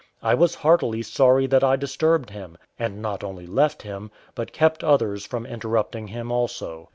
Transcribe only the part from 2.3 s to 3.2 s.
him, and